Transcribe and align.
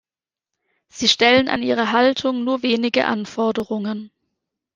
Sie 0.89 1.07
stellen 1.07 1.47
an 1.47 1.61
ihre 1.61 1.91
Haltung 1.91 2.43
nur 2.43 2.63
wenige 2.63 3.05
Anforderungen. 3.05 4.09